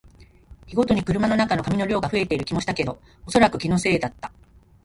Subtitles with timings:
[0.65, 4.31] 日ごとに車の中の紙の量が増えている気もしたけど、おそらく気のせいだった